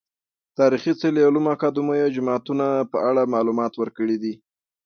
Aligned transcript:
تاريخي 0.57 0.93
څلي، 1.01 1.21
علومو 1.27 1.49
اکادميو، 1.55 2.13
جوماتونه 2.15 2.65
په 2.91 2.97
اړه 3.09 3.31
معلومات 3.33 3.73
ورکړي 3.77 4.17
دي. 4.23 4.33